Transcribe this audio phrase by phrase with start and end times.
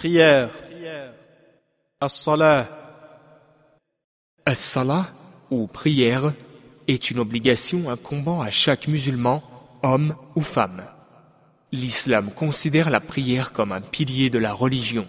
[0.00, 0.48] Prière.
[2.00, 2.66] As-salah.
[4.46, 5.10] As-salah,
[5.50, 6.32] ou prière,
[6.88, 9.42] est une obligation incombant à chaque musulman,
[9.82, 10.86] homme ou femme.
[11.70, 15.06] L'islam considère la prière comme un pilier de la religion.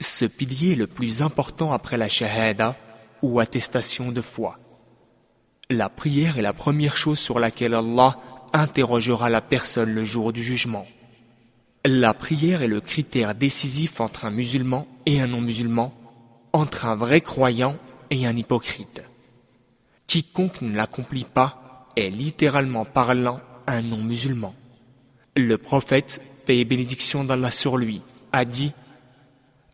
[0.00, 2.74] Ce pilier est le plus important après la shahada,
[3.22, 4.58] ou attestation de foi.
[5.70, 8.16] La prière est la première chose sur laquelle Allah
[8.52, 10.84] interrogera la personne le jour du jugement.
[11.90, 15.94] La prière est le critère décisif entre un musulman et un non-musulman,
[16.52, 17.78] entre un vrai croyant
[18.10, 19.02] et un hypocrite.
[20.06, 24.54] Quiconque ne l'accomplit pas est littéralement parlant un non-musulman.
[25.34, 28.72] Le prophète, paix bénédiction d'Allah sur lui, a dit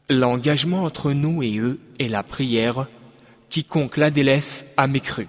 [0.09, 2.87] L'engagement entre nous et eux est la prière,
[3.51, 5.27] quiconque la délaisse a mécru.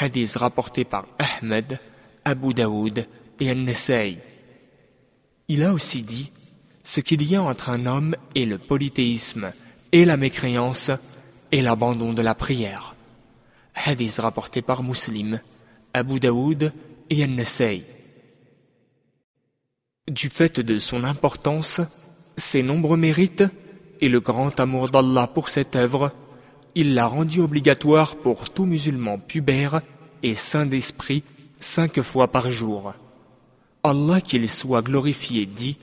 [0.00, 1.78] Hadith rapporté par Ahmed,
[2.24, 3.06] Abu Daoud
[3.38, 4.16] et An-Nasai.
[5.48, 6.30] Il a aussi dit
[6.84, 9.52] Ce qu'il y a entre un homme et le polythéisme
[9.92, 10.90] et la mécréance
[11.52, 12.94] et l'abandon de la prière.
[13.74, 15.40] Hadith rapporté par Muslim,
[15.92, 16.72] Abu Daoud
[17.10, 17.84] et An-Nasai.
[20.10, 21.80] Du fait de son importance,
[22.36, 23.44] ses nombreux mérites
[24.00, 26.12] et le grand amour d'Allah pour cette œuvre,
[26.74, 29.82] il l'a rendu obligatoire pour tout musulman pubère
[30.22, 31.22] et saint d'esprit
[31.60, 32.94] cinq fois par jour.
[33.86, 35.76] Allah qu'il soit glorifié dit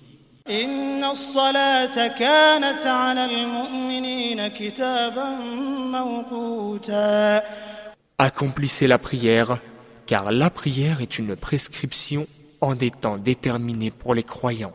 [8.17, 9.59] Accomplissez la prière,
[10.07, 12.25] car la prière est une prescription
[12.59, 14.73] en des temps déterminés pour les croyants.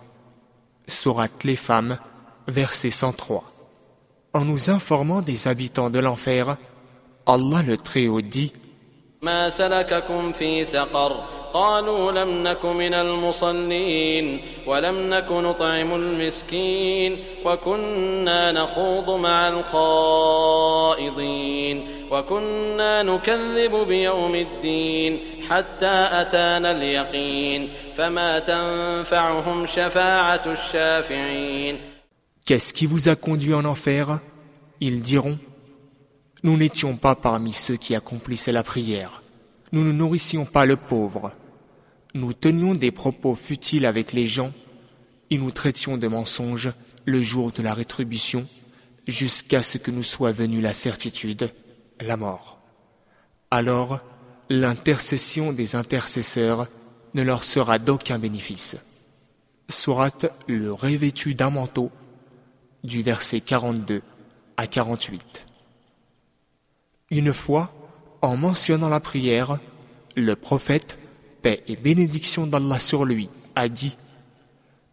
[0.87, 1.99] Surat les femmes,
[2.47, 3.43] verset 103.
[4.35, 6.57] En nous informant des habitants de l'enfer,
[7.27, 8.53] Allah le Très-Haut dit
[11.57, 19.49] قالوا لم نك من المصلين ولم نك نطعم المسكين وكنا نخوض مع
[20.89, 31.79] الخائضين وكنا نكذب بيوم الدين حتى أتانا اليقين فما تنفعهم شفاعة الشافعين
[32.45, 34.19] Qu'est-ce qui vous a conduit en enfer
[34.81, 35.39] Ils diront
[36.45, 39.23] Nous n'étions pas parmi ceux qui accomplissaient la prière.
[39.73, 41.33] Nous ne nourrissions pas le pauvre.
[42.17, 44.55] Nous tenions des propos futiles avec les gens
[45.29, 46.73] et nous traitions de mensonges
[47.05, 48.47] le jour de la rétribution
[49.07, 51.53] jusqu'à ce que nous soit venue la certitude,
[52.01, 52.59] la mort.
[53.51, 54.01] Alors,
[54.49, 56.69] l'intercession des intercesseurs
[57.13, 58.79] ne leur sera d'aucun bénéfice.
[59.69, 60.09] Surat
[60.49, 61.91] le revêtu d'un manteau
[62.83, 64.01] du verset 42
[64.57, 65.45] à 48.
[67.11, 67.75] Une fois,
[68.23, 69.59] en mentionnant la prière,
[70.17, 70.97] le prophète,
[71.47, 73.97] et bénédiction d'Allah sur lui, a dit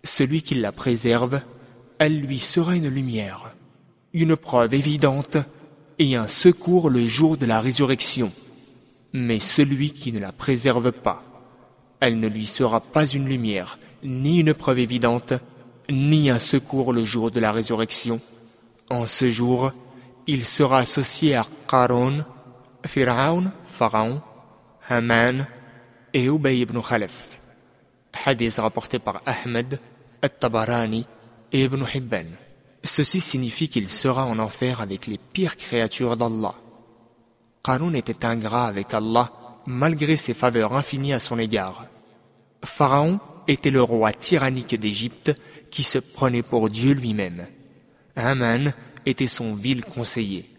[0.03, 1.41] Celui qui la préserve,
[1.99, 3.55] elle lui sera une lumière,
[4.13, 5.37] une preuve évidente
[5.99, 8.31] et un secours le jour de la résurrection.
[9.13, 11.23] Mais celui qui ne la préserve pas,
[11.99, 15.33] elle ne lui sera pas une lumière, ni une preuve évidente,
[15.89, 18.19] ni un secours le jour de la résurrection.
[18.89, 19.71] En ce jour,
[20.27, 22.25] il sera associé à Qaron,
[22.85, 24.21] Pharaon, Pharaon,
[24.89, 25.47] Haman
[26.13, 27.39] et Ubay ibn Khalaf.
[28.25, 29.79] Hadith rapporté par Ahmed,
[30.21, 31.05] At-Tabarani
[31.51, 32.25] et Ibn Hibban.
[32.83, 36.55] Ceci signifie qu'il sera en enfer avec les pires créatures d'Allah.
[37.63, 39.31] Qarun était ingrat avec Allah
[39.65, 41.85] malgré ses faveurs infinies à son égard.
[42.63, 45.33] Pharaon était le roi tyrannique d'Égypte
[45.71, 47.47] qui se prenait pour Dieu lui-même.
[48.15, 48.73] Haman
[49.05, 50.49] était son vil conseiller.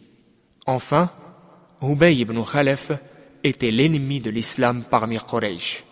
[0.67, 1.11] Enfin,
[1.83, 2.93] Ubay ibn Khalaf
[3.45, 5.85] était l'ennemi de l'islam parmi Quraysh.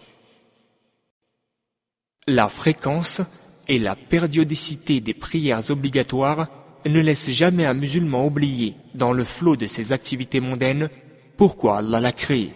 [2.26, 3.20] La fréquence
[3.68, 6.48] et la périodicité des prières obligatoires
[6.86, 10.88] ne laissent jamais un musulman oublier, dans le flot de ses activités mondaines,
[11.36, 12.52] pourquoi Allah l'a créé.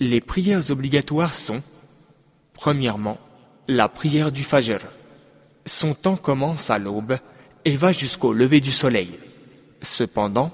[0.00, 1.62] Les prières obligatoires sont,
[2.52, 3.18] premièrement,
[3.68, 4.80] la prière du Fajr.
[5.66, 7.18] Son temps commence à l'aube
[7.64, 9.10] et va jusqu'au lever du soleil.
[9.82, 10.52] Cependant,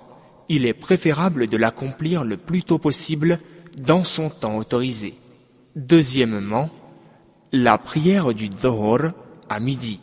[0.49, 3.39] il est préférable de l'accomplir le plus tôt possible
[3.81, 5.15] dans son temps autorisé.
[5.75, 6.69] Deuxièmement,
[7.51, 9.13] la prière du Dhuhr
[9.49, 10.01] à midi.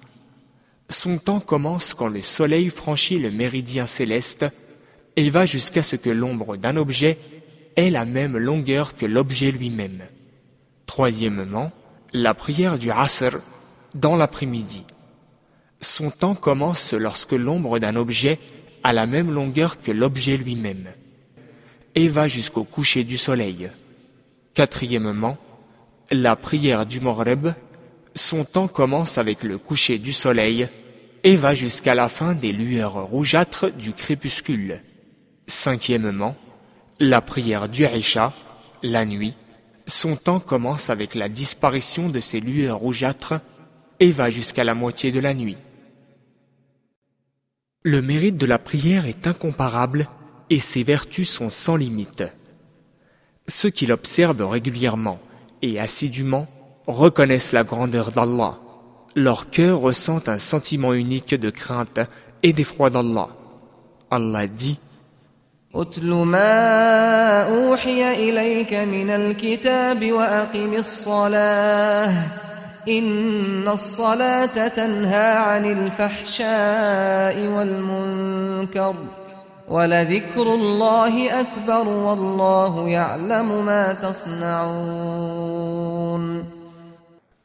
[0.89, 4.45] Son temps commence quand le soleil franchit le méridien céleste
[5.15, 7.17] et va jusqu'à ce que l'ombre d'un objet
[7.75, 10.03] ait la même longueur que l'objet lui-même.
[10.87, 11.71] Troisièmement,
[12.13, 13.37] la prière du Asr
[13.93, 14.85] dans l'après-midi.
[15.81, 18.39] Son temps commence lorsque l'ombre d'un objet
[18.83, 20.87] a la même longueur que l'objet lui-même
[21.97, 23.71] et va jusqu'au coucher du soleil.
[24.53, 25.35] Quatrièmement,
[26.11, 27.47] la prière du Moreb,
[28.13, 30.69] son temps commence avec le coucher du soleil
[31.23, 34.83] et va jusqu'à la fin des lueurs rougeâtres du crépuscule.
[35.47, 36.35] Cinquièmement,
[36.99, 38.31] la prière du Isha,
[38.83, 39.33] la nuit,
[39.87, 43.33] son temps commence avec la disparition de ces lueurs rougeâtres
[43.99, 45.57] et va jusqu'à la moitié de la nuit.
[47.81, 50.07] Le mérite de la prière est incomparable
[50.49, 52.23] et ses vertus sont sans limite.
[53.47, 55.19] Ceux qui l'observent régulièrement
[55.61, 56.47] et assidûment
[56.87, 58.57] reconnaissent la grandeur d'Allah.
[59.15, 61.99] Leur cœur ressent un sentiment unique de crainte
[62.43, 63.29] et d'effroi d'Allah.
[64.11, 64.79] Allah dit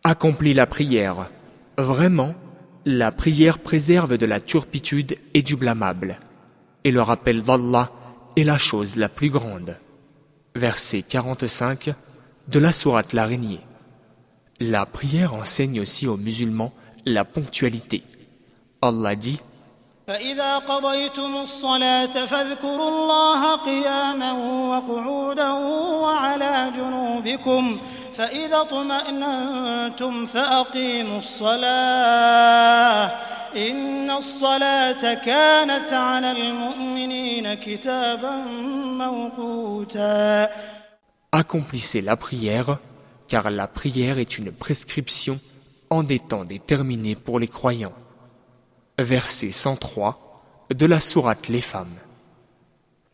[0.05, 1.31] Accomplis la prière.
[1.77, 2.35] Vraiment,
[2.85, 6.21] la prière préserve de la turpitude et du blâmable.
[6.85, 7.91] Et le rappel d'Allah
[8.37, 9.77] est la chose la plus grande.
[10.55, 11.93] Verset 45
[12.47, 13.63] de la sourate l'araignée.
[14.61, 16.73] La prière enseigne aussi aux musulmans
[17.05, 18.05] la ponctualité.
[18.81, 19.41] Allah dit
[20.08, 24.31] فإذا قضيتم الصلاة فاذكروا الله قياما
[24.72, 25.52] وقعودا
[26.02, 27.80] وعلى جنوبكم
[28.16, 33.06] فإذا اطمأننتم فأقيموا الصلاة
[33.56, 38.36] إن الصلاة كانت على المؤمنين كتابا
[38.86, 40.50] موقوتا
[41.34, 42.78] Accomplissez la prière,
[43.28, 45.38] car la prière est une prescription
[45.90, 47.94] en des temps déterminés pour les croyants.
[48.99, 51.99] verset 103 de la sourate Les femmes.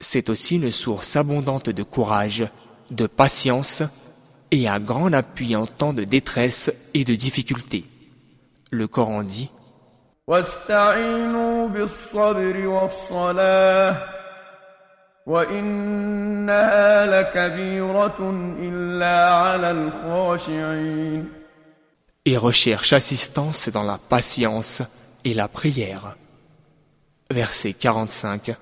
[0.00, 2.46] C'est aussi une source abondante de courage,
[2.90, 3.82] de patience
[4.50, 7.84] et un grand appui en temps de détresse et de difficulté.
[8.70, 9.50] Le Coran dit
[22.24, 24.82] Et recherche assistance dans la patience
[25.24, 26.16] et la prière.
[27.30, 28.56] Verset 45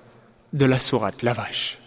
[0.53, 1.79] de la sourate La Vache.